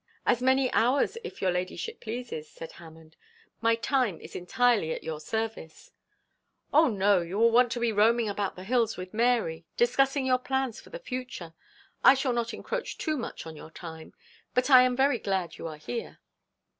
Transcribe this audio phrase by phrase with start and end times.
[0.25, 3.15] 'As many hours, if your ladyship pleases,' said Hammond.
[3.61, 5.91] 'My time is entirely at your service.'
[6.73, 10.39] 'Oh, no, you will want to be roaming about the hills with Mary, discussing your
[10.39, 11.53] plans for the future.
[12.03, 14.15] I shall not encroach too much on your time.
[14.55, 16.17] But I am very glad you are here.'